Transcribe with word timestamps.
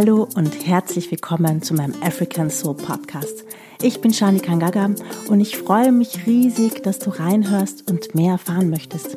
Hallo 0.00 0.28
und 0.36 0.64
herzlich 0.64 1.10
willkommen 1.10 1.60
zu 1.60 1.74
meinem 1.74 1.92
African 2.04 2.50
Soul 2.50 2.76
Podcast. 2.76 3.44
Ich 3.82 4.00
bin 4.00 4.14
Shani 4.14 4.38
Kangaga 4.38 4.90
und 5.28 5.40
ich 5.40 5.58
freue 5.58 5.90
mich 5.90 6.24
riesig, 6.24 6.84
dass 6.84 7.00
du 7.00 7.10
reinhörst 7.10 7.90
und 7.90 8.14
mehr 8.14 8.34
erfahren 8.34 8.70
möchtest. 8.70 9.16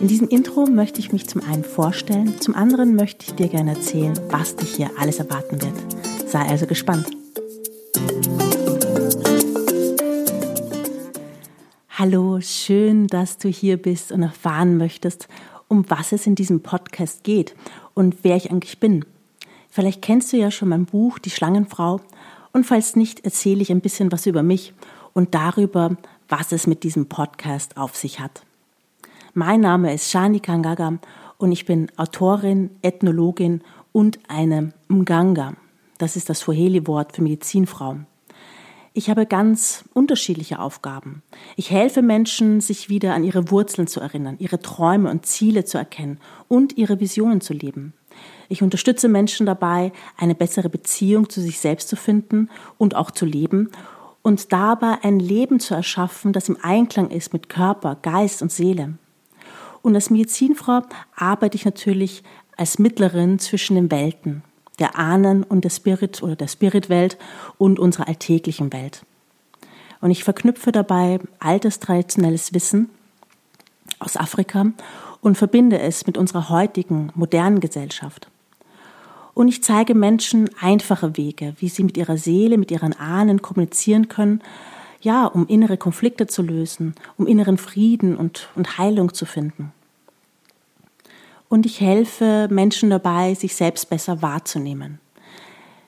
In 0.00 0.06
diesem 0.06 0.28
Intro 0.28 0.66
möchte 0.66 1.00
ich 1.00 1.10
mich 1.10 1.26
zum 1.26 1.42
einen 1.42 1.64
vorstellen, 1.64 2.40
zum 2.40 2.54
anderen 2.54 2.94
möchte 2.94 3.26
ich 3.26 3.34
dir 3.34 3.48
gerne 3.48 3.72
erzählen, 3.72 4.14
was 4.30 4.54
dich 4.54 4.76
hier 4.76 4.92
alles 5.00 5.18
erwarten 5.18 5.60
wird. 5.60 6.30
Sei 6.30 6.42
also 6.42 6.66
gespannt. 6.66 7.10
Hallo, 11.88 12.40
schön, 12.40 13.08
dass 13.08 13.38
du 13.38 13.48
hier 13.48 13.78
bist 13.78 14.12
und 14.12 14.22
erfahren 14.22 14.76
möchtest, 14.76 15.26
um 15.66 15.84
was 15.90 16.12
es 16.12 16.28
in 16.28 16.36
diesem 16.36 16.60
Podcast 16.60 17.24
geht 17.24 17.56
und 17.94 18.18
wer 18.22 18.36
ich 18.36 18.52
eigentlich 18.52 18.78
bin. 18.78 19.04
Vielleicht 19.74 20.02
kennst 20.02 20.32
du 20.32 20.36
ja 20.36 20.52
schon 20.52 20.68
mein 20.68 20.84
Buch 20.84 21.18
Die 21.18 21.30
Schlangenfrau 21.30 22.00
und 22.52 22.64
falls 22.64 22.94
nicht, 22.94 23.24
erzähle 23.24 23.60
ich 23.60 23.72
ein 23.72 23.80
bisschen 23.80 24.12
was 24.12 24.24
über 24.24 24.44
mich 24.44 24.72
und 25.14 25.34
darüber, 25.34 25.96
was 26.28 26.52
es 26.52 26.68
mit 26.68 26.84
diesem 26.84 27.06
Podcast 27.06 27.76
auf 27.76 27.96
sich 27.96 28.20
hat. 28.20 28.42
Mein 29.32 29.62
Name 29.62 29.92
ist 29.92 30.12
Shani 30.12 30.38
Kangaga 30.38 31.00
und 31.38 31.50
ich 31.50 31.66
bin 31.66 31.90
Autorin, 31.96 32.70
Ethnologin 32.82 33.62
und 33.90 34.20
eine 34.28 34.72
Mganga. 34.86 35.54
Das 35.98 36.14
ist 36.14 36.30
das 36.30 36.38
Swahili-Wort 36.38 37.16
für 37.16 37.22
Medizinfrau. 37.22 37.96
Ich 38.92 39.10
habe 39.10 39.26
ganz 39.26 39.82
unterschiedliche 39.92 40.60
Aufgaben. 40.60 41.24
Ich 41.56 41.72
helfe 41.72 42.00
Menschen, 42.00 42.60
sich 42.60 42.88
wieder 42.90 43.12
an 43.12 43.24
ihre 43.24 43.50
Wurzeln 43.50 43.88
zu 43.88 43.98
erinnern, 43.98 44.36
ihre 44.38 44.60
Träume 44.60 45.10
und 45.10 45.26
Ziele 45.26 45.64
zu 45.64 45.78
erkennen 45.78 46.20
und 46.46 46.78
ihre 46.78 47.00
Visionen 47.00 47.40
zu 47.40 47.54
leben. 47.54 47.92
Ich 48.48 48.62
unterstütze 48.62 49.08
Menschen 49.08 49.46
dabei, 49.46 49.92
eine 50.16 50.34
bessere 50.34 50.68
Beziehung 50.68 51.28
zu 51.28 51.40
sich 51.40 51.58
selbst 51.60 51.88
zu 51.88 51.96
finden 51.96 52.50
und 52.78 52.94
auch 52.94 53.10
zu 53.10 53.24
leben 53.24 53.70
und 54.24 54.52
dabei 54.52 54.98
ein 55.02 55.20
Leben 55.20 55.60
zu 55.60 55.74
erschaffen, 55.74 56.32
das 56.32 56.48
im 56.48 56.56
Einklang 56.62 57.10
ist 57.10 57.32
mit 57.32 57.48
Körper, 57.50 57.96
Geist 58.00 58.40
und 58.40 58.50
Seele. 58.50 58.94
Und 59.82 59.94
als 59.94 60.08
Medizinfrau 60.08 60.80
arbeite 61.14 61.56
ich 61.56 61.66
natürlich 61.66 62.22
als 62.56 62.78
Mittlerin 62.78 63.38
zwischen 63.38 63.76
den 63.76 63.90
Welten, 63.90 64.42
der 64.78 64.98
Ahnen 64.98 65.42
und 65.42 65.64
der 65.64 65.70
Spirit 65.70 66.22
oder 66.22 66.36
der 66.36 66.48
Spiritwelt 66.48 67.18
und 67.58 67.78
unserer 67.78 68.08
alltäglichen 68.08 68.72
Welt. 68.72 69.04
Und 70.00 70.10
ich 70.10 70.24
verknüpfe 70.24 70.72
dabei 70.72 71.18
altes 71.38 71.78
traditionelles 71.80 72.54
Wissen 72.54 72.88
aus 73.98 74.16
Afrika 74.16 74.66
und 75.24 75.38
verbinde 75.38 75.78
es 75.78 76.06
mit 76.06 76.18
unserer 76.18 76.50
heutigen 76.50 77.10
modernen 77.14 77.60
Gesellschaft. 77.60 78.28
Und 79.32 79.48
ich 79.48 79.64
zeige 79.64 79.94
Menschen 79.94 80.50
einfache 80.60 81.16
Wege, 81.16 81.54
wie 81.58 81.70
sie 81.70 81.82
mit 81.82 81.96
ihrer 81.96 82.18
Seele, 82.18 82.58
mit 82.58 82.70
ihren 82.70 82.92
Ahnen 82.92 83.40
kommunizieren 83.40 84.08
können, 84.08 84.42
ja, 85.00 85.24
um 85.24 85.46
innere 85.48 85.78
Konflikte 85.78 86.26
zu 86.26 86.42
lösen, 86.42 86.94
um 87.16 87.26
inneren 87.26 87.56
Frieden 87.56 88.16
und, 88.16 88.50
und 88.54 88.76
Heilung 88.76 89.14
zu 89.14 89.24
finden. 89.24 89.72
Und 91.48 91.64
ich 91.64 91.80
helfe 91.80 92.48
Menschen 92.50 92.90
dabei, 92.90 93.32
sich 93.32 93.56
selbst 93.56 93.88
besser 93.88 94.20
wahrzunehmen. 94.20 95.00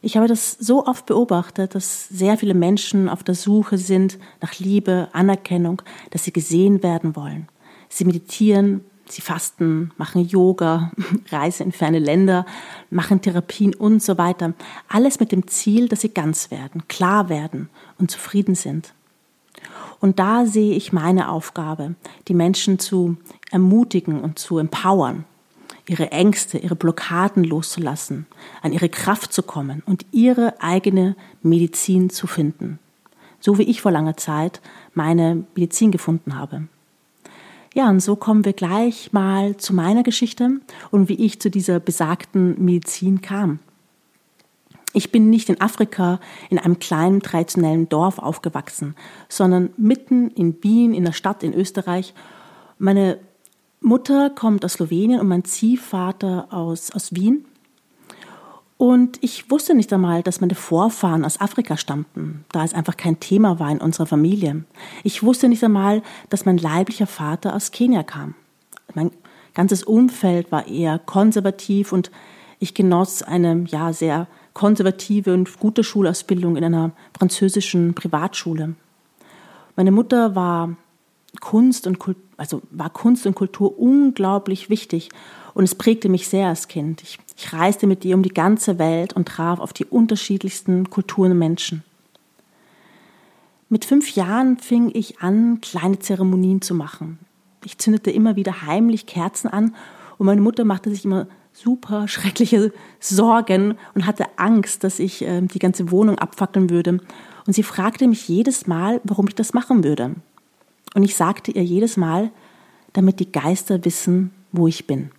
Ich 0.01 0.17
habe 0.17 0.29
das 0.29 0.53
so 0.53 0.87
oft 0.87 1.05
beobachtet, 1.05 1.75
dass 1.75 2.09
sehr 2.09 2.39
viele 2.39 2.55
Menschen 2.55 3.09
auf 3.11 3.23
der 3.23 3.35
Suche 3.35 3.77
sind 3.77 4.19
nach 4.41 4.59
Liebe, 4.59 5.09
Anerkennung, 5.13 5.83
dass 6.11 6.25
sie 6.25 6.33
gesehen 6.33 6.83
werden 6.83 7.17
wollen. 7.17 7.49
Sie 7.91 8.05
meditieren, 8.05 8.83
Sie 9.09 9.23
fasten, 9.23 9.93
machen 9.97 10.27
Yoga, 10.27 10.91
reisen 11.31 11.67
in 11.67 11.73
ferne 11.73 11.99
Länder, 11.99 12.45
machen 12.91 13.21
Therapien 13.21 13.75
und 13.75 14.03
so 14.03 14.19
weiter. 14.19 14.55
Alles 14.89 15.21
mit 15.21 15.33
dem 15.33 15.47
Ziel, 15.47 15.89
dass 15.89 16.01
sie 16.01 16.09
ganz 16.09 16.51
werden, 16.51 16.89
klar 16.89 17.29
werden 17.29 17.69
und 17.99 18.11
zufrieden 18.11 18.55
sind. 18.55 18.93
Und 20.01 20.19
da 20.19 20.45
sehe 20.45 20.75
ich 20.75 20.93
meine 20.93 21.31
Aufgabe, 21.31 21.95
die 22.29 22.35
Menschen 22.35 22.79
zu 22.79 23.17
ermutigen 23.51 24.21
und 24.21 24.39
zu 24.39 24.59
empowern, 24.59 25.25
ihre 25.89 26.11
Ängste, 26.11 26.59
ihre 26.59 26.77
Blockaden 26.77 27.45
loszulassen, 27.45 28.27
an 28.61 28.73
ihre 28.73 28.89
Kraft 28.89 29.33
zu 29.33 29.43
kommen 29.43 29.83
und 29.87 30.05
ihre 30.13 30.61
eigene 30.61 31.17
Medizin 31.43 32.11
zu 32.11 32.27
finden. 32.27 32.79
So 33.41 33.59
wie 33.59 33.63
ich 33.63 33.81
vor 33.81 33.93
langer 33.93 34.17
Zeit 34.17 34.61
meine 34.95 35.45
Medizin 35.55 35.93
gefunden 35.93 36.37
habe. 36.37 36.69
Ja, 37.77 37.91
und 37.91 38.01
so 38.01 38.17
kommen 38.17 38.47
wir 38.47 38.55
gleich 38.55 39.13
mal 39.13 39.59
zu 39.59 39.75
meiner 39.75 40.03
Geschichte 40.03 40.63
und 40.91 41.11
wie 41.11 41.27
ich 41.27 41.41
zu 41.41 41.51
dieser 41.51 41.79
besagten 41.79 42.65
Medizin 42.65 43.21
kam. 43.21 43.59
Ich 44.95 45.13
bin 45.13 45.29
nicht 45.29 45.51
in 45.51 45.61
Afrika 45.61 46.19
in 46.49 46.59
einem 46.59 46.79
kleinen 46.79 47.21
traditionellen 47.21 47.87
Dorf 47.87 48.19
aufgewachsen, 48.19 48.97
sondern 49.29 49.69
mitten 49.77 50.31
in 50.31 50.57
Wien, 50.63 50.95
in 50.95 51.05
der 51.05 51.13
Stadt 51.13 51.43
in 51.43 51.53
Österreich. 51.53 52.15
Meine 52.79 53.19
Mutter 53.83 54.31
kommt 54.31 54.65
aus 54.65 54.73
Slowenien 54.73 55.21
und 55.21 55.29
mein 55.29 55.45
Ziehvater 55.45 56.49
aus, 56.51 56.93
aus 56.93 57.15
Wien. 57.15 57.45
Und 58.79 59.19
ich 59.23 59.51
wusste 59.51 59.75
nicht 59.75 59.93
einmal, 59.93 60.23
dass 60.23 60.41
meine 60.41 60.55
Vorfahren 60.55 61.25
aus 61.25 61.41
Afrika 61.41 61.79
stammten, 61.79 62.45
da 62.53 62.63
es 62.63 62.75
einfach 62.75 62.97
kein 62.97 63.21
Thema 63.21 63.59
war 63.59 63.71
in 63.71 63.79
unserer 63.79 64.07
Familie. 64.07 64.65
Ich 65.03 65.23
wusste 65.23 65.49
nicht 65.49 65.65
einmal, 65.65 66.03
dass 66.29 66.45
mein 66.45 66.59
leiblicher 66.59 67.07
Vater 67.07 67.55
aus 67.55 67.71
Kenia 67.71 68.03
kam. 68.03 68.35
Mein 68.95 69.11
ganzes 69.55 69.83
Umfeld 69.83 70.53
war 70.53 70.67
eher 70.69 70.99
konservativ 70.99 71.93
und 71.93 72.11
ich 72.59 72.75
genoss 72.75 73.23
eine 73.23 73.65
ja 73.69 73.93
sehr 73.93 74.27
konservative 74.53 75.33
und 75.33 75.59
gute 75.59 75.83
Schulausbildung 75.83 76.57
in 76.57 76.65
einer 76.65 76.93
französischen 77.17 77.95
Privatschule. 77.95 78.75
Meine 79.75 79.91
Mutter 79.91 80.35
war 80.35 80.77
Kunst 81.41 81.87
und 81.87 81.99
Kultur, 81.99 82.23
also 82.37 82.63
war 82.71 82.91
Kunst 82.91 83.27
und 83.27 83.35
Kultur 83.35 83.79
unglaublich 83.79 84.71
wichtig 84.71 85.11
und 85.55 85.65
es 85.65 85.75
prägte 85.75 86.09
mich 86.09 86.29
sehr 86.29 86.49
als 86.49 86.69
Kind. 86.69 87.03
Ich, 87.03 87.19
ich 87.37 87.53
reiste 87.53 87.87
mit 87.87 88.05
ihr 88.05 88.15
um 88.15 88.23
die 88.23 88.31
ganze 88.31 88.79
Welt 88.79 89.13
und 89.13 89.29
traf 89.29 89.61
auf 89.61 89.73
die 89.73 89.85
unterschiedlichsten 89.85 90.89
Kulturen 90.89 91.33
und 91.33 91.39
Menschen. 91.39 91.85
Mit 93.69 93.85
fünf 93.85 94.15
Jahren 94.15 94.59
fing 94.59 94.91
ich 94.95 95.21
an, 95.21 95.61
kleine 95.61 95.99
Zeremonien 95.99 96.63
zu 96.63 96.75
machen. 96.75 97.19
Ich 97.65 97.79
zündete 97.79 98.11
immer 98.11 98.37
wieder 98.37 98.63
heimlich 98.63 99.07
Kerzen 99.07 99.49
an 99.49 99.75
und 100.19 100.27
meine 100.27 100.41
Mutter 100.41 100.65
machte 100.65 100.89
sich 100.91 101.05
immer 101.05 101.27
super 101.53 102.07
schreckliche 102.09 102.73
Sorgen 103.01 103.77
und 103.95 104.07
hatte 104.07 104.27
Angst, 104.37 104.85
dass 104.85 104.99
ich 104.99 105.23
äh, 105.23 105.43
die 105.43 105.59
ganze 105.59 105.91
Wohnung 105.91 106.19
abfackeln 106.19 106.71
würde. 106.71 107.01
Und 107.47 107.53
sie 107.53 107.63
fragte 107.63 108.07
mich 108.07 108.29
jedes 108.29 108.67
Mal, 108.67 109.01
warum 109.05 109.29
ich 109.29 109.35
das 109.35 109.53
machen 109.53 109.85
würde. 109.85 110.15
Und 110.95 111.03
ich 111.03 111.17
sagte 111.17 111.51
ihr 111.51 111.65
jedes 111.65 111.97
Mal, 111.97 112.31
damit 112.93 113.21
die 113.21 113.31
Geister 113.31 113.85
wissen, 113.85 114.31
wo 114.53 114.69
ich 114.69 114.87
bin. 114.87 115.11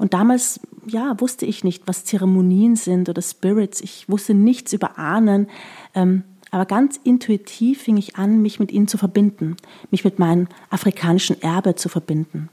Und 0.00 0.14
damals, 0.14 0.60
ja, 0.86 1.20
wusste 1.20 1.44
ich 1.44 1.62
nicht, 1.62 1.82
was 1.84 2.06
Zeremonien 2.06 2.74
sind 2.74 3.10
oder 3.10 3.20
Spirits. 3.20 3.82
Ich 3.82 4.08
wusste 4.08 4.32
nichts 4.32 4.72
über 4.72 4.98
Ahnen. 4.98 5.46
Ähm, 5.94 6.24
aber 6.50 6.64
ganz 6.64 6.98
intuitiv 7.04 7.82
fing 7.82 7.98
ich 7.98 8.16
an, 8.16 8.40
mich 8.40 8.58
mit 8.58 8.72
ihnen 8.72 8.88
zu 8.88 8.96
verbinden, 8.96 9.56
mich 9.90 10.02
mit 10.02 10.18
meinem 10.18 10.48
afrikanischen 10.70 11.42
Erbe 11.42 11.74
zu 11.74 11.90
verbinden. 11.90 12.48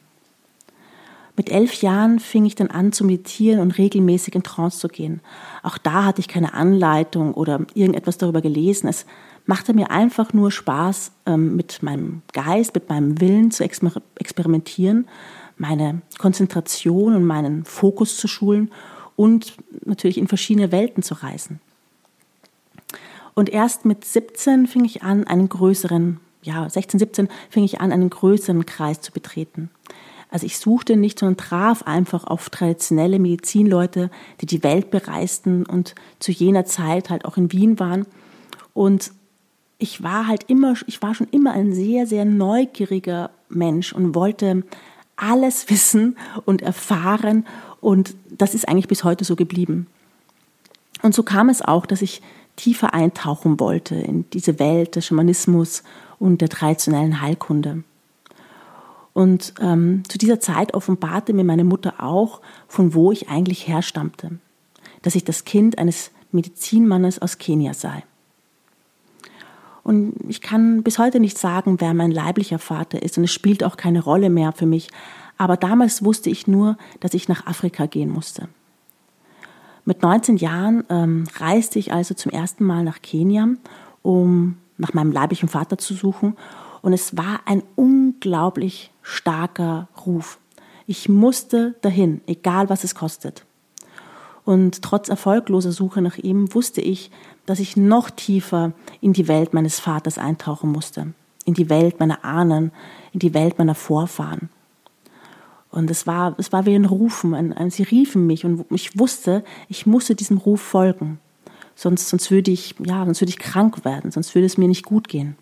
Mit 1.37 1.49
elf 1.49 1.81
Jahren 1.81 2.19
fing 2.19 2.45
ich 2.45 2.55
dann 2.55 2.69
an 2.69 2.91
zu 2.91 3.05
meditieren 3.05 3.61
und 3.61 3.77
regelmäßig 3.77 4.35
in 4.35 4.43
Trance 4.43 4.79
zu 4.79 4.89
gehen. 4.89 5.21
Auch 5.63 5.77
da 5.77 6.03
hatte 6.03 6.19
ich 6.19 6.27
keine 6.27 6.53
Anleitung 6.53 7.33
oder 7.33 7.61
irgendetwas 7.75 8.17
darüber 8.17 8.41
gelesen. 8.41 8.89
Es 8.89 9.05
machte 9.45 9.73
mir 9.73 9.89
einfach 9.89 10.33
nur 10.33 10.51
Spaß, 10.51 11.13
ähm, 11.25 11.55
mit 11.55 11.81
meinem 11.81 12.23
Geist, 12.33 12.75
mit 12.75 12.89
meinem 12.89 13.21
Willen 13.21 13.51
zu 13.51 13.63
experimentieren 13.63 15.07
meine 15.57 16.01
Konzentration 16.17 17.15
und 17.15 17.25
meinen 17.25 17.65
Fokus 17.65 18.17
zu 18.17 18.27
schulen 18.27 18.71
und 19.15 19.53
natürlich 19.85 20.17
in 20.17 20.27
verschiedene 20.27 20.71
Welten 20.71 21.03
zu 21.03 21.15
reisen. 21.15 21.59
Und 23.33 23.49
erst 23.49 23.85
mit 23.85 24.03
17 24.03 24.67
fing 24.67 24.85
ich 24.85 25.03
an, 25.03 25.25
einen 25.25 25.49
größeren, 25.49 26.19
ja, 26.41 26.69
16, 26.69 26.99
17 26.99 27.29
fing 27.49 27.63
ich 27.63 27.79
an, 27.81 27.91
einen 27.91 28.09
größeren 28.09 28.65
Kreis 28.65 29.01
zu 29.01 29.11
betreten. 29.11 29.69
Also 30.29 30.45
ich 30.45 30.57
suchte 30.57 30.97
nicht, 30.97 31.19
sondern 31.19 31.37
traf 31.37 31.83
einfach 31.83 32.25
auf 32.25 32.49
traditionelle 32.49 33.19
Medizinleute, 33.19 34.09
die 34.41 34.45
die 34.45 34.63
Welt 34.63 34.91
bereisten 34.91 35.65
und 35.65 35.95
zu 36.19 36.31
jener 36.31 36.65
Zeit 36.65 37.09
halt 37.09 37.25
auch 37.25 37.37
in 37.37 37.51
Wien 37.51 37.79
waren. 37.79 38.05
Und 38.73 39.11
ich 39.77 40.03
war 40.03 40.27
halt 40.27 40.45
immer, 40.47 40.73
ich 40.87 41.01
war 41.01 41.13
schon 41.13 41.27
immer 41.31 41.51
ein 41.51 41.73
sehr, 41.73 42.07
sehr 42.07 42.25
neugieriger 42.25 43.29
Mensch 43.49 43.93
und 43.93 44.15
wollte 44.15 44.63
alles 45.17 45.69
wissen 45.69 46.17
und 46.45 46.61
erfahren 46.61 47.45
und 47.81 48.15
das 48.29 48.53
ist 48.53 48.67
eigentlich 48.67 48.87
bis 48.87 49.03
heute 49.03 49.25
so 49.25 49.35
geblieben. 49.35 49.87
Und 51.01 51.13
so 51.13 51.23
kam 51.23 51.49
es 51.49 51.61
auch, 51.61 51.85
dass 51.85 52.01
ich 52.01 52.21
tiefer 52.55 52.93
eintauchen 52.93 53.59
wollte 53.59 53.95
in 53.95 54.29
diese 54.31 54.59
Welt 54.59 54.95
des 54.95 55.05
Schamanismus 55.05 55.83
und 56.19 56.41
der 56.41 56.49
traditionellen 56.49 57.21
Heilkunde. 57.21 57.83
Und 59.13 59.53
ähm, 59.59 60.03
zu 60.07 60.17
dieser 60.17 60.39
Zeit 60.39 60.73
offenbarte 60.73 61.33
mir 61.33 61.43
meine 61.43 61.63
Mutter 61.63 62.03
auch, 62.03 62.41
von 62.67 62.93
wo 62.93 63.11
ich 63.11 63.29
eigentlich 63.29 63.67
herstammte. 63.67 64.39
dass 65.03 65.15
ich 65.15 65.23
das 65.23 65.45
Kind 65.45 65.77
eines 65.77 66.11
Medizinmannes 66.31 67.19
aus 67.21 67.37
Kenia 67.37 67.73
sei. 67.73 68.03
Und 69.87 70.15
ich 70.27 70.41
kann 70.41 70.83
bis 70.83 70.99
heute 70.99 71.21
nicht 71.21 71.37
sagen, 71.37 71.79
wer 71.79 71.93
mein 71.93 72.11
leiblicher 72.11 72.59
Vater 72.59 73.01
ist 73.01 73.17
und 73.17 73.23
es 73.23 73.31
spielt 73.31 73.63
auch 73.63 73.77
keine 73.77 74.03
Rolle 74.03 74.29
mehr 74.29 74.51
für 74.51 74.65
mich. 74.65 74.89
Aber 75.37 75.55
damals 75.55 76.03
wusste 76.03 76.29
ich 76.29 76.45
nur, 76.45 76.77
dass 76.99 77.13
ich 77.13 77.29
nach 77.29 77.47
Afrika 77.47 77.85
gehen 77.85 78.09
musste. 78.09 78.49
Mit 79.85 80.01
19 80.01 80.35
Jahren 80.35 80.83
ähm, 80.89 81.23
reiste 81.37 81.79
ich 81.79 81.93
also 81.93 82.13
zum 82.15 82.33
ersten 82.33 82.65
Mal 82.65 82.83
nach 82.83 83.01
Kenia, 83.01 83.47
um 84.01 84.57
nach 84.77 84.93
meinem 84.93 85.13
leiblichen 85.13 85.47
Vater 85.47 85.77
zu 85.77 85.93
suchen. 85.93 86.35
Und 86.81 86.91
es 86.91 87.15
war 87.15 87.39
ein 87.45 87.63
unglaublich 87.77 88.91
starker 89.01 89.87
Ruf. 90.05 90.37
Ich 90.85 91.07
musste 91.07 91.75
dahin, 91.81 92.19
egal 92.27 92.67
was 92.67 92.83
es 92.83 92.93
kostet. 92.93 93.45
Und 94.47 94.81
trotz 94.81 95.09
erfolgloser 95.09 95.73
Suche 95.73 96.01
nach 96.01 96.17
ihm 96.17 96.55
wusste 96.55 96.79
ich, 96.79 97.11
dass 97.45 97.59
ich 97.59 97.75
noch 97.75 98.09
tiefer 98.09 98.71
in 99.01 99.11
die 99.11 99.27
Welt 99.27 99.53
meines 99.53 99.81
Vaters 99.81 100.17
eintauchen 100.17 100.71
musste, 100.71 101.07
in 101.43 101.53
die 101.53 101.69
Welt 101.69 101.99
meiner 101.99 102.23
Ahnen, 102.23 102.71
in 103.11 103.19
die 103.19 103.33
Welt 103.33 103.57
meiner 103.57 103.75
Vorfahren. 103.75 104.47
Und 105.69 105.91
es 105.91 106.07
war, 106.07 106.33
es 106.37 106.53
war 106.53 106.65
wie 106.65 106.75
ein 106.75 106.85
Rufen, 106.85 107.33
ein, 107.33 107.51
ein, 107.51 107.71
sie 107.71 107.83
riefen 107.83 108.25
mich 108.25 108.45
und 108.45 108.63
ich 108.71 108.97
wusste, 108.97 109.43
ich 109.67 109.85
musste 109.85 110.15
diesem 110.15 110.37
Ruf 110.37 110.61
folgen. 110.61 111.19
Sonst, 111.75 112.07
sonst 112.07 112.31
würde 112.31 112.51
ich, 112.51 112.73
ja, 112.79 113.03
sonst 113.03 113.19
würde 113.19 113.31
ich 113.31 113.39
krank 113.39 113.83
werden, 113.83 114.11
sonst 114.11 114.33
würde 114.33 114.45
es 114.45 114.57
mir 114.57 114.69
nicht 114.69 114.85
gut 114.85 115.09
gehen. 115.09 115.35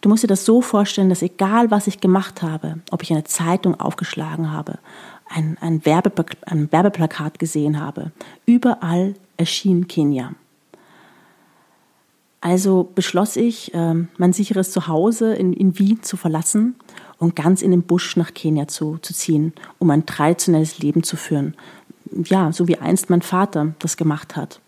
Du 0.00 0.08
musst 0.08 0.22
dir 0.22 0.28
das 0.28 0.44
so 0.44 0.62
vorstellen, 0.62 1.08
dass 1.08 1.22
egal 1.22 1.70
was 1.70 1.86
ich 1.86 2.00
gemacht 2.00 2.42
habe, 2.42 2.80
ob 2.90 3.02
ich 3.02 3.12
eine 3.12 3.24
Zeitung 3.24 3.78
aufgeschlagen 3.78 4.52
habe, 4.52 4.78
ein, 5.28 5.56
ein, 5.60 5.84
Werbe, 5.84 6.12
ein 6.46 6.70
Werbeplakat 6.72 7.38
gesehen 7.38 7.80
habe, 7.80 8.12
überall 8.46 9.14
erschien 9.36 9.88
Kenia. 9.88 10.32
Also 12.40 12.88
beschloss 12.94 13.36
ich, 13.36 13.72
ähm, 13.74 14.08
mein 14.16 14.32
sicheres 14.32 14.70
Zuhause 14.70 15.34
in, 15.34 15.52
in 15.52 15.78
Wien 15.78 16.02
zu 16.02 16.16
verlassen 16.16 16.76
und 17.18 17.34
ganz 17.34 17.62
in 17.62 17.72
den 17.72 17.82
Busch 17.82 18.16
nach 18.16 18.32
Kenia 18.32 18.68
zu, 18.68 18.98
zu 18.98 19.12
ziehen, 19.12 19.52
um 19.78 19.90
ein 19.90 20.06
traditionelles 20.06 20.78
Leben 20.78 21.02
zu 21.02 21.16
führen. 21.16 21.54
Ja, 22.12 22.52
so 22.52 22.68
wie 22.68 22.78
einst 22.78 23.10
mein 23.10 23.22
Vater 23.22 23.74
das 23.80 23.96
gemacht 23.96 24.36
hat. 24.36 24.60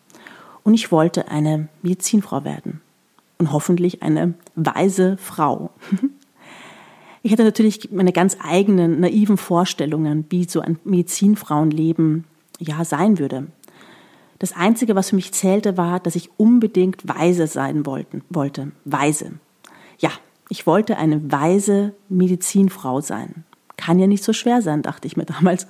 Und 0.64 0.74
ich 0.74 0.90
wollte 0.92 1.28
eine 1.28 1.68
Medizinfrau 1.82 2.44
werden. 2.44 2.80
Und 3.38 3.52
hoffentlich 3.52 4.02
eine 4.02 4.34
weise 4.56 5.16
Frau. 5.16 5.70
Ich 7.22 7.32
hatte 7.32 7.44
natürlich 7.44 7.90
meine 7.92 8.12
ganz 8.12 8.36
eigenen 8.42 9.00
naiven 9.00 9.36
Vorstellungen, 9.36 10.24
wie 10.30 10.44
so 10.44 10.60
ein 10.60 10.78
Medizinfrauenleben 10.84 12.24
ja 12.58 12.84
sein 12.84 13.18
würde. 13.18 13.48
Das 14.38 14.56
Einzige, 14.56 14.94
was 14.94 15.10
für 15.10 15.16
mich 15.16 15.32
zählte, 15.32 15.76
war, 15.76 16.00
dass 16.00 16.16
ich 16.16 16.30
unbedingt 16.38 17.06
weise 17.06 17.46
sein 17.46 17.84
wollten, 17.84 18.22
wollte. 18.30 18.72
Weise. 18.86 19.32
Ja, 19.98 20.10
ich 20.48 20.66
wollte 20.66 20.96
eine 20.96 21.30
weise 21.30 21.94
Medizinfrau 22.08 23.02
sein. 23.02 23.44
Kann 23.76 23.98
ja 23.98 24.06
nicht 24.06 24.24
so 24.24 24.32
schwer 24.32 24.62
sein, 24.62 24.80
dachte 24.80 25.06
ich 25.06 25.16
mir 25.16 25.26
damals. 25.26 25.66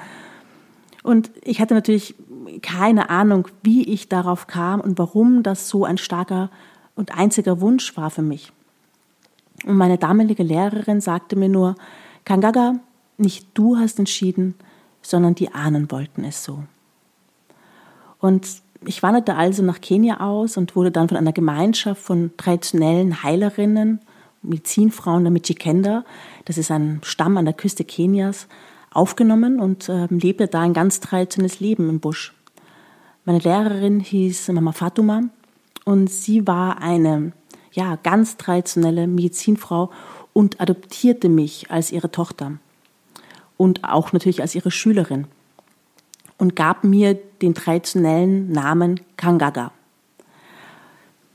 Und 1.03 1.33
ich 1.43 1.61
hatte 1.61 1.75
natürlich 1.75 2.15
keine 2.63 3.11
Ahnung, 3.11 3.49
wie 3.63 3.83
ich 3.89 4.09
darauf 4.09 4.47
kam 4.47 4.81
und 4.81 4.99
warum 4.99 5.43
das 5.43 5.69
so 5.69 5.85
ein 5.85 5.99
starker 5.99 6.51
und 6.95 7.17
einziger 7.17 7.61
Wunsch 7.61 7.97
war 7.97 8.11
für 8.11 8.23
mich. 8.23 8.53
Und 9.65 9.77
meine 9.77 9.99
damalige 9.99 10.43
Lehrerin 10.43 11.01
sagte 11.01 11.37
mir 11.37 11.49
nur, 11.49 11.75
Kangaga, 12.25 12.77
nicht 13.19 13.49
du 13.55 13.77
hast 13.77 13.99
entschieden, 13.99 14.55
sondern 15.03 15.35
die 15.35 15.53
Ahnen 15.53 15.91
wollten 15.91 16.25
es 16.25 16.45
so. 16.45 16.65
Und 18.19 18.47
ich 18.85 19.03
wanderte 19.03 19.35
also 19.35 19.63
nach 19.63 19.81
Kenia 19.81 20.21
aus 20.21 20.57
und 20.57 20.77
wurde 20.77 20.91
dann 20.91 21.09
von 21.09 21.19
einer 21.19 21.33
Gemeinschaft 21.33 22.01
von 22.01 22.31
traditionellen 22.37 23.23
Heilerinnen, 23.23 24.01
Medizinfrauen 24.43 25.25
der 25.25 25.31
Michikenda, 25.31 26.05
das 26.47 26.57
ist 26.57 26.71
ein 26.71 27.01
Stamm 27.03 27.37
an 27.37 27.45
der 27.45 27.55
Küste 27.55 27.85
Kenias, 27.85 28.47
aufgenommen 28.91 29.61
und 29.61 29.89
äh, 29.89 30.07
lebte 30.07 30.49
da 30.49 30.61
ein 30.61 30.73
ganz 30.73 31.01
traditionelles 31.01 31.61
Leben 31.61 31.89
im 31.89 32.01
Busch. 32.01 32.35
Meine 33.25 33.39
Lehrerin 33.39 34.01
hieß 34.01 34.49
Mama 34.49 34.73
Fatuma 34.73 35.25
und 35.85 36.11
sie 36.11 36.47
war 36.47 36.81
eine 36.81 37.33
ja, 37.73 37.97
ganz 38.03 38.37
traditionelle 38.37 39.07
Medizinfrau 39.07 39.91
und 40.33 40.61
adoptierte 40.61 41.29
mich 41.29 41.71
als 41.71 41.93
ihre 41.93 42.11
Tochter 42.11 42.53
und 43.57 43.85
auch 43.85 44.13
natürlich 44.13 44.41
als 44.41 44.55
ihre 44.55 44.71
Schülerin 44.71 45.27
und 46.39 46.57
gab 46.57 46.85
mir 46.85 47.15
den 47.43 47.55
traditionellen 47.55 48.51
Namen 48.51 49.01
Kangaga. 49.17 49.73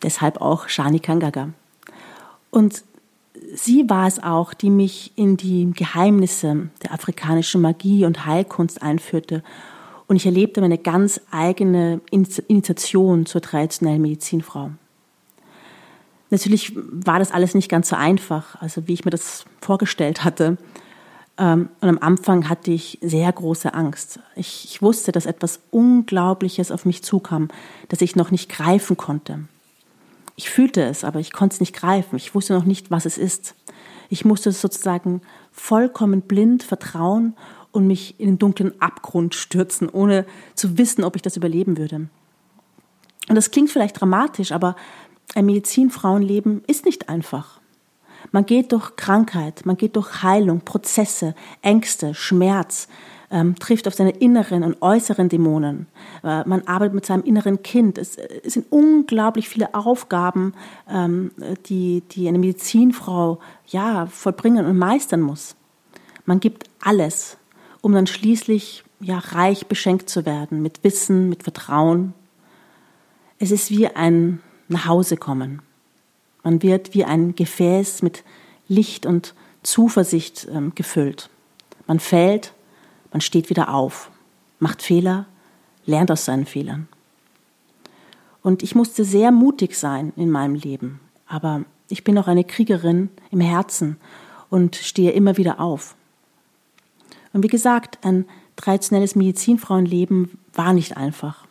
Deshalb 0.02 0.42
auch 0.42 0.68
Shani 0.68 1.00
Kangaga. 1.00 1.50
Und 2.50 2.84
sie 3.54 3.90
war 3.90 4.08
es 4.08 4.22
auch, 4.22 4.54
die 4.54 4.70
mich 4.70 5.12
in 5.16 5.38
die 5.38 5.72
Geheimnisse 5.74 6.70
der 6.84 6.94
afrikanischen 6.94 7.62
Magie 7.62 8.06
und 8.06 8.26
Heilkunst 8.26 8.82
einführte. 8.82 9.44
Und 10.08 10.16
ich 10.16 10.26
erlebte 10.26 10.62
meine 10.62 10.78
ganz 10.78 11.22
eigene 11.32 12.02
Initiation 12.12 13.26
zur 13.26 13.42
traditionellen 13.42 14.02
Medizinfrau. 14.02 14.72
Natürlich 16.30 16.74
war 16.76 17.20
das 17.20 17.32
alles 17.32 17.54
nicht 17.54 17.70
ganz 17.70 17.90
so 17.90 17.96
einfach, 17.96 18.60
also 18.62 18.88
wie 18.88 18.94
ich 18.94 19.06
mir 19.06 19.12
das 19.12 19.46
vorgestellt 19.62 20.24
hatte. 20.24 20.58
Ähm, 21.38 21.70
und 21.82 21.90
am 21.90 22.00
Anfang 22.00 22.50
hatte 22.50 22.72
ich 22.72 22.98
sehr 23.02 23.32
große 23.32 23.74
Angst. 23.74 24.20
Ich, 24.36 24.66
ich 24.66 24.82
wusste, 24.82 25.12
dass 25.12 25.26
etwas 25.26 25.60
Unglaubliches 25.72 26.72
auf 26.72 26.86
mich 26.86 27.04
zukam, 27.04 27.50
das 27.90 28.02
ich 28.02 28.16
noch 28.16 28.32
nicht 28.32 28.50
greifen 28.50 28.98
konnte. 28.98 29.46
Ich 30.36 30.50
fühlte 30.50 30.84
es, 30.84 31.04
aber 31.04 31.20
ich 31.20 31.32
konnte 31.32 31.56
es 31.56 31.60
nicht 31.60 31.76
greifen. 31.76 32.18
Ich 32.18 32.36
wusste 32.36 32.54
noch 32.54 32.66
nicht, 32.66 32.92
was 32.92 33.06
es 33.06 33.18
ist. 33.18 33.56
Ich 34.10 34.26
musste 34.26 34.52
sozusagen 34.52 35.22
vollkommen 35.52 36.22
blind 36.22 36.64
vertrauen 36.64 37.36
und 37.72 37.88
mich 37.88 38.20
in 38.20 38.28
den 38.28 38.40
dunklen 38.40 38.80
Abgrund 38.82 39.36
stürzen, 39.36 39.90
ohne 39.90 40.26
zu 40.54 40.78
wissen, 40.78 41.04
ob 41.04 41.16
ich 41.16 41.22
das 41.22 41.38
überleben 41.38 41.78
würde. 41.78 42.08
Und 43.28 43.36
das 43.36 43.52
klingt 43.52 43.72
vielleicht 43.72 44.00
dramatisch, 44.00 44.52
aber 44.52 44.76
ein 45.34 45.46
Medizinfrauenleben 45.46 46.64
ist 46.68 46.86
nicht 46.86 47.10
einfach. 47.10 47.60
Man 48.32 48.46
geht 48.46 48.72
durch 48.72 48.96
Krankheit, 48.96 49.66
man 49.66 49.78
geht 49.78 49.96
durch 49.96 50.24
Heilung, 50.24 50.62
Prozesse, 50.62 51.36
Ängste, 51.62 52.14
Schmerz, 52.14 52.88
ähm, 53.32 53.56
trifft 53.56 53.88
auf 53.88 53.94
seine 53.94 54.12
inneren 54.12 54.64
und 54.64 54.82
äußeren 54.82 55.30
Dämonen. 55.30 55.88
Äh, 56.24 56.48
man 56.48 56.62
arbeitet 56.68 56.94
mit 56.94 57.06
seinem 57.06 57.24
inneren 57.24 57.64
Kind. 57.64 57.98
Es, 57.98 58.18
es 58.18 58.54
sind 58.54 58.68
unglaublich 58.72 59.50
viele 59.50 59.74
Aufgaben, 59.74 60.54
ähm, 60.90 61.32
die, 61.68 62.04
die 62.12 62.28
eine 62.28 62.40
Medizinfrau 62.40 63.40
ja, 63.68 64.06
vollbringen 64.08 64.66
und 64.66 64.78
meistern 64.78 65.22
muss. 65.22 65.56
Man 66.26 66.40
gibt 66.40 66.70
alles, 66.82 67.38
um 67.82 67.94
dann 67.94 68.08
schließlich 68.08 68.84
ja, 69.00 69.20
reich 69.20 69.68
beschenkt 69.68 70.10
zu 70.10 70.26
werden 70.26 70.62
mit 70.62 70.84
Wissen, 70.84 71.30
mit 71.30 71.44
Vertrauen. 71.44 72.14
Es 73.38 73.52
ist 73.52 73.70
wie 73.70 73.88
ein 73.88 74.40
nach 74.68 74.86
Hause 74.86 75.18
kommen. 75.18 75.62
Man 76.44 76.62
wird 76.62 76.94
wie 76.94 77.06
ein 77.06 77.36
Gefäß 77.36 78.02
mit 78.02 78.24
Licht 78.68 79.06
und 79.06 79.34
Zuversicht 79.64 80.48
ähm, 80.52 80.74
gefüllt. 80.76 81.30
Man 81.88 82.00
fällt, 82.00 82.54
man 83.12 83.22
steht 83.22 83.50
wieder 83.50 83.74
auf, 83.74 84.12
macht 84.60 84.82
Fehler, 84.82 85.26
lernt 85.86 86.12
aus 86.12 86.26
seinen 86.26 86.46
Fehlern. 86.46 86.88
Und 88.42 88.62
ich 88.62 88.76
musste 88.76 89.04
sehr 89.04 89.32
mutig 89.32 89.76
sein 89.76 90.14
in 90.16 90.30
meinem 90.30 90.56
Leben, 90.56 91.00
aber 91.28 91.64
ich 91.90 92.04
bin 92.04 92.18
auch 92.18 92.28
eine 92.28 92.44
Kriegerin 92.44 93.10
im 93.32 93.42
Herzen 93.42 93.98
und 94.50 94.76
stehe 94.76 95.12
immer 95.12 95.38
wieder 95.38 95.60
auf. 95.60 95.96
Und 97.34 97.44
wie 97.44 97.48
gesagt, 97.48 98.00
ein 98.06 98.26
traditionelles 98.56 99.16
Medizinfrauenleben 99.16 100.38
war 100.54 100.74
nicht 100.74 100.96
einfach. 100.96 101.45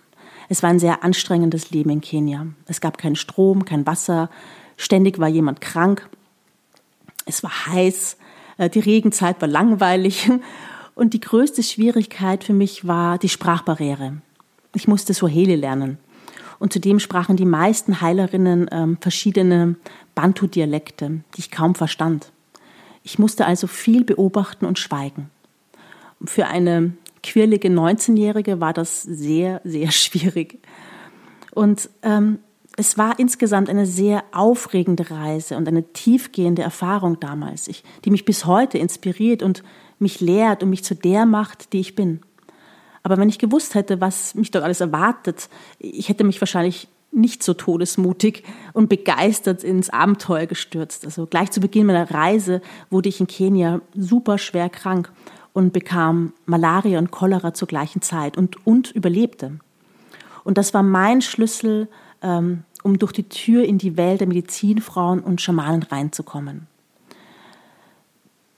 Es 0.49 0.63
war 0.63 0.71
ein 0.71 0.79
sehr 0.79 1.05
anstrengendes 1.05 1.71
Leben 1.71 1.91
in 1.91 2.01
Kenia. 2.01 2.47
Es 2.67 2.81
gab 2.81 2.99
keinen 2.99 3.17
Strom, 3.17 3.65
kein 3.65 3.87
Wasser, 3.87 4.31
ständig 4.77 5.19
war 5.19 5.29
jemand 5.29 5.61
krank. 5.61 6.09
Es 7.27 7.43
war 7.43 7.67
heiß, 7.67 8.17
äh, 8.59 8.71
die 8.71 8.81
Regenzeit 8.81 9.41
war 9.41 9.49
langweilig 9.49 10.31
und 10.95 11.15
die 11.15 11.21
größte 11.21 11.63
Schwierigkeit 11.63 12.45
für 12.45 12.53
mich 12.53 12.87
war 12.87 13.19
die 13.19 13.29
Sprachbarriere. 13.29 14.19
Ich 14.75 14.89
musste 14.89 15.15
Swahili 15.15 15.55
lernen. 15.55 15.99
Und 16.59 16.73
zudem 16.73 17.01
sprachen 17.01 17.37
die 17.37 17.45
meisten 17.45 18.01
Heilerinnen 18.01 18.69
ähm, 18.71 18.99
verschiedene 19.01 19.77
Bantu-Dialekte, 20.15 21.21
die 21.35 21.41
ich 21.41 21.51
kaum 21.51 21.75
verstand. 21.75 22.31
Ich 23.03 23.19
musste 23.19 23.45
also 23.47 23.67
viel 23.67 24.05
beobachten 24.05 24.65
und 24.65 24.79
schweigen. 24.79 25.31
Für 26.25 26.47
eine 26.47 26.93
quirlige 27.25 27.69
19-Jährige 27.69 28.61
war 28.61 28.73
das 28.73 29.03
sehr, 29.03 29.61
sehr 29.65 29.91
schwierig. 29.91 30.61
Und 31.53 31.89
ähm, 32.03 32.39
es 32.77 32.99
war 32.99 33.19
insgesamt 33.19 33.69
eine 33.69 33.87
sehr 33.87 34.25
aufregende 34.33 35.11
Reise 35.11 35.57
und 35.57 35.69
eine 35.69 35.93
tiefgehende 35.93 36.63
Erfahrung 36.63 37.21
damals, 37.21 37.69
ich, 37.69 37.85
die 38.05 38.11
mich 38.11 38.25
bis 38.25 38.47
heute 38.47 38.79
inspiriert 38.79 39.43
und 39.43 39.63
mich 39.99 40.21
lehrt 40.21 40.63
und 40.63 40.71
mich 40.71 40.85
zu 40.85 40.95
der 40.95 41.25
macht, 41.25 41.73
die 41.73 41.81
ich 41.81 41.95
bin. 41.95 42.21
Aber 43.03 43.17
wenn 43.17 43.29
ich 43.29 43.39
gewusst 43.39 43.75
hätte, 43.75 44.01
was 44.01 44.35
mich 44.35 44.51
dort 44.51 44.65
alles 44.65 44.81
erwartet, 44.81 45.49
ich 45.79 46.09
hätte 46.09 46.25
mich 46.25 46.41
wahrscheinlich 46.41 46.89
nicht 47.13 47.45
so 47.45 47.55
todesmutig 47.55 48.43
und 48.73 48.89
begeistert 48.89 49.63
ins 49.63 49.89
Abenteuer 49.89 50.47
gestürzt. 50.47 51.05
Also 51.05 51.27
gleich 51.27 51.53
zu 51.53 51.61
Beginn 51.61 51.87
meiner 51.87 52.11
Reise 52.11 52.61
wurde 52.91 53.09
ich 53.09 53.21
in 53.21 53.29
Kenia 53.29 53.81
super 53.95 54.37
schwer 54.39 54.69
krank 54.69 55.13
und 55.55 55.73
bekam 55.73 56.35
Malaria 56.45 56.99
und 56.99 57.11
Cholera 57.11 57.55
zur 57.55 57.69
gleichen 57.69 58.03
Zeit 58.03 58.37
und, 58.37 58.67
und 58.67 58.91
überlebte. 58.91 59.53
Und 60.43 60.59
das 60.59 60.75
war 60.75 60.83
mein 60.83 61.23
Schlüssel, 61.23 61.89
ähm, 62.21 62.65
um 62.83 62.99
durch 62.99 63.13
die 63.13 63.29
Tür 63.29 63.65
in 63.65 63.79
die 63.79 63.97
Welt 63.97 64.21
der 64.21 64.29
Medizinfrauen 64.29 65.21
und 65.21 65.41
Schamanen 65.41 65.85
reinzukommen. 65.85 66.67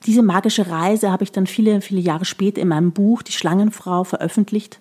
Diese 0.05 0.23
magische 0.23 0.69
Reise 0.69 1.11
habe 1.11 1.23
ich 1.23 1.31
dann 1.31 1.47
viele, 1.47 1.81
viele 1.81 2.01
Jahre 2.01 2.25
später 2.25 2.61
in 2.61 2.67
meinem 2.67 2.91
Buch 2.91 3.21
Die 3.21 3.31
Schlangenfrau 3.31 4.03
veröffentlicht. 4.03 4.79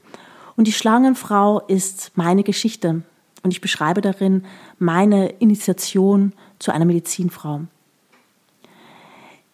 Und 0.57 0.67
die 0.67 0.73
Schlangenfrau 0.73 1.61
ist 1.61 2.13
meine 2.15 2.43
Geschichte. 2.43 3.03
Und 3.43 3.51
ich 3.53 3.61
beschreibe 3.61 4.01
darin 4.01 4.45
meine 4.79 5.29
Initiation 5.39 6.33
zu 6.59 6.73
einer 6.73 6.87
Medizinfrau. 6.87 7.63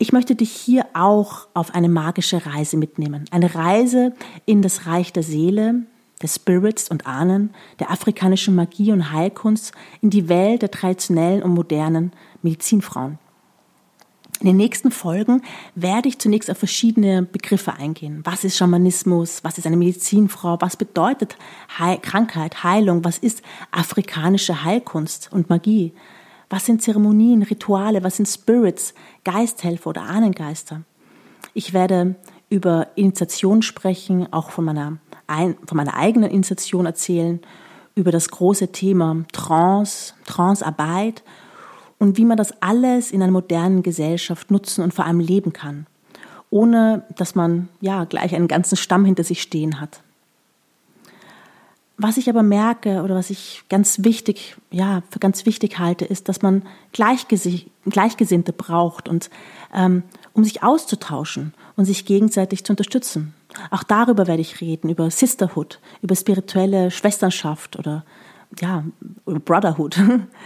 Ich 0.02 0.12
möchte 0.12 0.34
dich 0.34 0.50
hier 0.50 0.86
auch 0.94 1.46
auf 1.54 1.76
eine 1.76 1.88
magische 1.88 2.44
Reise 2.44 2.76
mitnehmen. 2.76 3.24
Eine 3.30 3.54
Reise 3.54 4.12
in 4.46 4.60
das 4.60 4.88
Reich 4.88 5.12
der 5.12 5.22
Seele, 5.22 5.86
des 6.20 6.34
Spirits 6.34 6.90
und 6.90 7.06
Ahnen, 7.06 7.54
der 7.78 7.92
afrikanischen 7.92 8.56
Magie 8.56 8.90
und 8.90 9.12
Heilkunst, 9.12 9.70
in 10.00 10.10
die 10.10 10.28
Welt 10.28 10.62
der 10.62 10.72
traditionellen 10.72 11.44
und 11.44 11.54
modernen 11.54 12.10
Medizinfrauen. 12.42 13.20
In 14.40 14.46
den 14.46 14.56
nächsten 14.56 14.90
Folgen 14.90 15.40
werde 15.76 16.08
ich 16.08 16.18
zunächst 16.18 16.50
auf 16.50 16.58
verschiedene 16.58 17.22
Begriffe 17.22 17.74
eingehen. 17.74 18.22
Was 18.24 18.42
ist 18.42 18.56
Schamanismus? 18.56 19.44
Was 19.44 19.56
ist 19.56 19.68
eine 19.68 19.76
Medizinfrau? 19.76 20.56
Was 20.58 20.76
bedeutet 20.76 21.36
Heil 21.78 21.98
Krankheit, 22.02 22.64
Heilung? 22.64 23.04
Was 23.04 23.18
ist 23.18 23.40
afrikanische 23.70 24.64
Heilkunst 24.64 25.30
und 25.30 25.48
Magie? 25.48 25.92
Was 26.52 26.66
sind 26.66 26.82
Zeremonien, 26.82 27.42
Rituale? 27.42 28.04
Was 28.04 28.16
sind 28.16 28.28
Spirits, 28.28 28.92
Geisthelfer 29.24 29.88
oder 29.88 30.02
Ahnengeister? 30.02 30.82
Ich 31.54 31.72
werde 31.72 32.14
über 32.50 32.88
Initiation 32.94 33.62
sprechen, 33.62 34.30
auch 34.34 34.50
von 34.50 34.66
meiner, 34.66 34.98
von 35.26 35.76
meiner 35.78 35.94
eigenen 35.94 36.30
Initiation 36.30 36.84
erzählen, 36.84 37.40
über 37.94 38.12
das 38.12 38.28
große 38.28 38.70
Thema 38.70 39.24
Trance, 39.32 40.12
Trancearbeit 40.26 41.22
und 41.98 42.18
wie 42.18 42.26
man 42.26 42.36
das 42.36 42.52
alles 42.60 43.12
in 43.12 43.22
einer 43.22 43.32
modernen 43.32 43.82
Gesellschaft 43.82 44.50
nutzen 44.50 44.84
und 44.84 44.92
vor 44.92 45.06
allem 45.06 45.20
leben 45.20 45.54
kann, 45.54 45.86
ohne 46.50 47.06
dass 47.16 47.34
man 47.34 47.70
ja 47.80 48.04
gleich 48.04 48.34
einen 48.34 48.46
ganzen 48.46 48.76
Stamm 48.76 49.06
hinter 49.06 49.24
sich 49.24 49.40
stehen 49.40 49.80
hat. 49.80 50.02
Was 51.98 52.16
ich 52.16 52.28
aber 52.28 52.42
merke 52.42 53.02
oder 53.02 53.14
was 53.14 53.30
ich 53.30 53.64
ganz 53.68 54.02
wichtig, 54.02 54.56
ja, 54.70 55.02
für 55.10 55.18
ganz 55.18 55.46
wichtig 55.46 55.78
halte, 55.78 56.04
ist, 56.04 56.28
dass 56.28 56.42
man 56.42 56.62
Gleichgesinnte 56.92 58.52
braucht 58.52 59.08
und 59.08 59.30
ähm, 59.74 60.02
um 60.32 60.42
sich 60.42 60.62
auszutauschen 60.62 61.54
und 61.76 61.84
sich 61.84 62.04
gegenseitig 62.04 62.64
zu 62.64 62.72
unterstützen. 62.72 63.34
Auch 63.70 63.82
darüber 63.82 64.26
werde 64.26 64.40
ich 64.40 64.60
reden, 64.60 64.88
über 64.88 65.10
Sisterhood, 65.10 65.80
über 66.00 66.16
spirituelle 66.16 66.90
Schwesternschaft 66.90 67.78
oder 67.78 68.04
ja, 68.58 68.84
Brotherhood. 69.24 70.00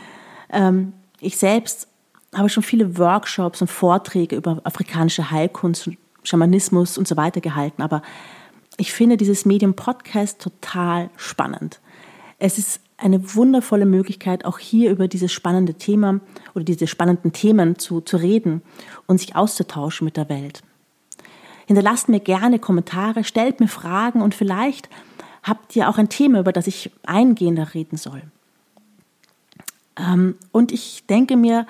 ähm, 0.51 0.93
ich 1.21 1.37
selbst 1.37 1.89
habe 2.35 2.49
schon 2.49 2.63
viele 2.63 2.99
Workshops 2.99 3.61
und 3.63 3.69
Vorträge 3.69 4.37
über 4.37 4.61
afrikanische 4.65 5.31
Heilkunst, 5.31 5.91
Schamanismus 6.23 6.99
und 6.99 7.07
so 7.07 7.17
weiter 7.17 7.41
gehalten, 7.41 7.83
aber 7.83 8.03
ich 8.77 8.93
finde 8.93 9.17
dieses 9.17 9.45
Medium 9.45 9.75
Podcast 9.75 10.41
total 10.41 11.11
spannend. 11.17 11.81
Es 12.39 12.59
ist 12.59 12.81
eine 12.99 13.35
wundervolle 13.35 13.87
Möglichkeit, 13.87 14.45
auch 14.45 14.59
hier 14.59 14.91
über 14.91 15.09
dieses 15.09 15.33
spannende 15.33 15.75
Thema 15.75 16.21
oder 16.55 16.65
diese 16.65 16.87
spannenden 16.87 17.33
Themen 17.33 17.79
zu, 17.79 18.01
zu 18.01 18.17
reden 18.17 18.63
und 19.07 19.19
sich 19.19 19.37
auszutauschen 19.37 20.05
mit 20.05 20.17
der 20.17 20.29
Welt. 20.29 20.63
Hinterlasst 21.67 22.09
mir 22.09 22.21
gerne 22.21 22.59
Kommentare, 22.59 23.25
stellt 23.25 23.61
mir 23.61 23.69
Fragen 23.69 24.23
und 24.23 24.35
vielleicht 24.35 24.89
habt 25.43 25.77
ihr 25.77 25.89
auch 25.89 25.99
ein 25.99 26.09
Thema, 26.09 26.41
über 26.41 26.53
das 26.53 26.67
ich 26.67 26.91
eingehender 27.05 27.75
reden 27.75 27.97
soll. 27.97 28.23
Ähm, 29.99 30.37
und 30.53 30.73
ich 30.73 31.05
denke 31.07 31.37
mir, 31.37 31.67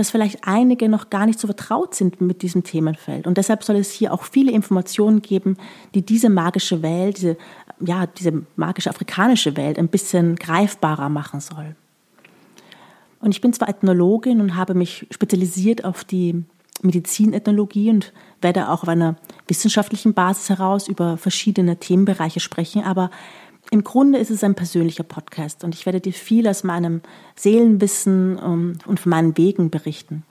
dass 0.00 0.10
vielleicht 0.10 0.46
einige 0.46 0.88
noch 0.88 1.10
gar 1.10 1.26
nicht 1.26 1.38
so 1.38 1.46
vertraut 1.46 1.94
sind 1.94 2.20
mit 2.20 2.40
diesem 2.42 2.64
Themenfeld. 2.64 3.26
Und 3.26 3.36
deshalb 3.36 3.62
soll 3.62 3.76
es 3.76 3.92
hier 3.92 4.12
auch 4.14 4.24
viele 4.24 4.50
Informationen 4.50 5.20
geben, 5.20 5.58
die 5.94 6.00
diese 6.00 6.30
magische 6.30 6.82
Welt, 6.82 7.18
diese, 7.18 7.36
ja, 7.80 8.06
diese 8.06 8.42
magische 8.56 8.88
afrikanische 8.88 9.56
Welt 9.58 9.78
ein 9.78 9.88
bisschen 9.88 10.36
greifbarer 10.36 11.10
machen 11.10 11.40
soll. 11.40 11.76
Und 13.20 13.32
ich 13.32 13.42
bin 13.42 13.52
zwar 13.52 13.68
Ethnologin 13.68 14.40
und 14.40 14.56
habe 14.56 14.72
mich 14.72 15.06
spezialisiert 15.10 15.84
auf 15.84 16.02
die 16.02 16.42
Medizinethnologie 16.80 17.90
und 17.90 18.14
werde 18.40 18.70
auch 18.70 18.82
auf 18.82 18.88
einer 18.88 19.16
wissenschaftlichen 19.48 20.14
Basis 20.14 20.48
heraus 20.48 20.88
über 20.88 21.18
verschiedene 21.18 21.76
Themenbereiche 21.76 22.40
sprechen, 22.40 22.84
aber 22.84 23.10
im 23.70 23.84
Grunde 23.84 24.18
ist 24.18 24.30
es 24.30 24.42
ein 24.42 24.54
persönlicher 24.54 25.04
Podcast 25.04 25.62
und 25.64 25.74
ich 25.74 25.86
werde 25.86 26.00
dir 26.00 26.12
viel 26.12 26.48
aus 26.48 26.64
meinem 26.64 27.02
Seelenwissen 27.36 28.38
ähm, 28.42 28.78
und 28.86 29.00
von 29.00 29.10
meinen 29.10 29.36
Wegen 29.36 29.70
berichten. 29.70 30.24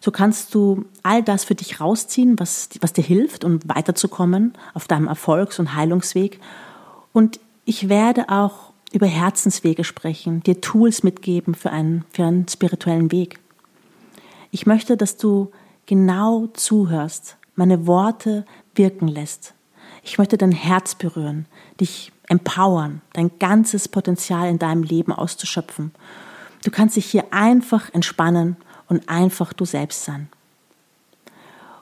So 0.00 0.10
kannst 0.10 0.54
du 0.54 0.84
all 1.02 1.22
das 1.22 1.44
für 1.44 1.54
dich 1.54 1.80
rausziehen, 1.80 2.38
was, 2.38 2.68
was 2.80 2.92
dir 2.92 3.04
hilft, 3.04 3.44
um 3.44 3.60
weiterzukommen 3.64 4.52
auf 4.74 4.86
deinem 4.86 5.08
Erfolgs- 5.08 5.58
und 5.58 5.74
Heilungsweg. 5.74 6.40
Und 7.12 7.40
ich 7.64 7.88
werde 7.88 8.28
auch 8.28 8.72
über 8.92 9.06
Herzenswege 9.06 9.82
sprechen, 9.82 10.42
dir 10.42 10.60
Tools 10.60 11.04
mitgeben 11.04 11.54
für 11.54 11.70
einen, 11.70 12.04
für 12.10 12.24
einen 12.24 12.46
spirituellen 12.48 13.10
Weg. 13.12 13.40
Ich 14.50 14.66
möchte, 14.66 14.96
dass 14.96 15.16
du 15.16 15.50
genau 15.86 16.48
zuhörst, 16.48 17.36
meine 17.54 17.86
Worte 17.86 18.44
wirken 18.74 19.08
lässt. 19.08 19.54
Ich 20.02 20.18
möchte 20.18 20.36
dein 20.36 20.52
Herz 20.52 20.94
berühren, 20.96 21.46
dich 21.80 22.12
empowern, 22.28 23.00
dein 23.12 23.30
ganzes 23.38 23.88
Potenzial 23.88 24.48
in 24.48 24.58
deinem 24.58 24.82
Leben 24.82 25.12
auszuschöpfen. 25.12 25.92
Du 26.64 26.70
kannst 26.70 26.96
dich 26.96 27.06
hier 27.06 27.24
einfach 27.30 27.92
entspannen 27.92 28.56
und 28.88 29.08
einfach 29.08 29.52
du 29.52 29.64
selbst 29.64 30.04
sein. 30.04 30.28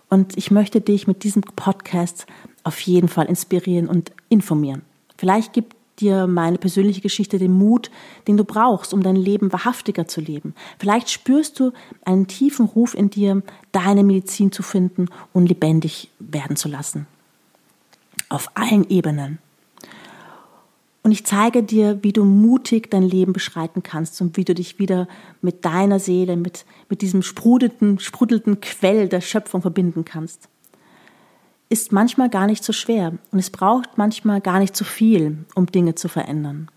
Und 0.09 0.37
ich 0.37 0.51
möchte 0.51 0.81
dich 0.81 1.07
mit 1.07 1.25
diesem 1.25 1.43
Podcast 1.43 2.27
auf 2.65 2.81
jeden 2.81 3.09
Fall 3.09 3.27
inspirieren 3.27 3.89
und 3.89 4.13
informieren. 4.29 4.83
Vielleicht 5.17 5.53
gibt 5.53 5.75
dir 6.01 6.27
meine 6.27 6.59
persönliche 6.59 7.01
Geschichte 7.01 7.39
den 7.39 7.53
Mut, 7.53 7.91
den 8.27 8.37
du 8.37 8.45
brauchst, 8.45 8.93
um 8.93 9.03
dein 9.03 9.17
Leben 9.17 9.53
wahrhaftiger 9.53 10.09
zu 10.09 10.21
leben. 10.21 10.55
Vielleicht 10.79 11.11
spürst 11.11 11.61
du 11.61 11.73
einen 12.05 12.27
tiefen 12.27 12.67
Ruf 12.67 12.95
in 12.95 13.11
dir, 13.11 13.43
deine 13.73 14.05
Medizin 14.05 14.53
zu 14.53 14.63
finden 14.63 15.09
und 15.33 15.47
lebendig 15.47 16.11
werden 16.19 16.57
zu 16.57 16.69
lassen. 16.69 17.07
Auf 18.29 18.51
allen 18.55 18.89
Ebenen. 18.91 19.39
Und 21.03 21.11
ich 21.11 21.27
zeige 21.27 21.65
dir, 21.65 21.99
wie 22.03 22.13
du 22.13 22.25
mutig 22.25 22.91
dein 22.91 23.03
Leben 23.03 23.33
beschreiten 23.33 23.83
kannst 23.83 24.21
und 24.21 24.37
wie 24.37 24.45
du 24.45 24.55
dich 24.55 24.79
wieder 24.79 25.09
mit 25.41 25.65
deiner 25.65 25.99
Seele, 25.99 26.37
mit, 26.37 26.65
mit 26.89 27.03
diesem 27.03 27.23
sprudelnden, 27.23 27.99
sprudelnden 27.99 28.61
Quell 28.61 29.09
der 29.09 29.21
Schöpfung 29.21 29.63
verbinden 29.63 30.05
kannst. 30.05 30.49
Ist 31.69 31.91
manchmal 31.91 32.29
gar 32.29 32.47
nicht 32.47 32.63
so 32.63 32.73
schwer 32.73 33.19
und 33.33 33.39
es 33.39 33.51
braucht 33.51 33.99
manchmal 33.99 34.41
gar 34.41 34.61
nicht 34.61 34.77
so 34.77 34.85
viel, 34.85 35.39
um 35.55 35.67
Dinge 35.67 35.97
zu 35.97 36.09
verändern. 36.09 36.71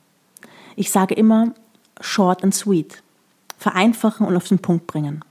Ich 0.76 0.90
sage 0.90 1.14
immer 1.14 1.54
short 2.02 2.44
and 2.44 2.56
sweet. 2.56 3.04
Vereinfachen 3.58 4.26
und 4.26 4.36
auf 4.36 4.48
den 4.48 4.60
Punkt 4.60 4.88
bringen. 4.88 5.24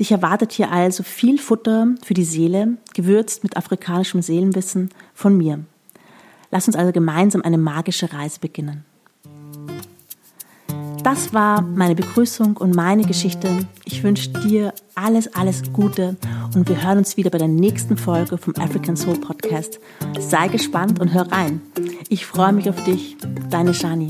Dich 0.00 0.10
erwartet 0.10 0.52
hier 0.52 0.70
also 0.70 1.02
viel 1.02 1.38
Futter 1.38 1.94
für 2.02 2.14
die 2.14 2.24
Seele, 2.24 2.78
gewürzt 2.94 3.44
mit 3.44 3.56
afrikanischem 3.56 4.22
Seelenwissen 4.22 4.90
von 5.14 5.36
mir. 5.36 5.64
Lass 6.52 6.68
uns 6.68 6.76
also 6.76 6.92
gemeinsam 6.92 7.42
eine 7.42 7.58
magische 7.58 8.12
Reise 8.12 8.38
beginnen. 8.38 8.84
Das 11.02 11.34
war 11.34 11.62
meine 11.62 11.96
Begrüßung 11.96 12.56
und 12.56 12.76
meine 12.76 13.04
Geschichte. 13.04 13.48
Ich 13.84 14.04
wünsche 14.04 14.30
dir 14.30 14.72
alles, 14.94 15.34
alles 15.34 15.72
Gute 15.72 16.16
und 16.54 16.68
wir 16.68 16.80
hören 16.84 16.98
uns 16.98 17.16
wieder 17.16 17.30
bei 17.30 17.38
der 17.38 17.48
nächsten 17.48 17.96
Folge 17.96 18.38
vom 18.38 18.54
African 18.56 18.96
Soul 18.96 19.18
Podcast. 19.18 19.80
Sei 20.20 20.46
gespannt 20.46 21.00
und 21.00 21.12
hör 21.12 21.32
rein. 21.32 21.60
Ich 22.08 22.24
freue 22.26 22.52
mich 22.52 22.68
auf 22.68 22.84
dich, 22.84 23.16
deine 23.50 23.74
Shani. 23.74 24.08